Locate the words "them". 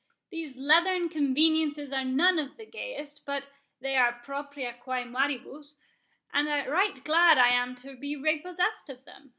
9.05-9.29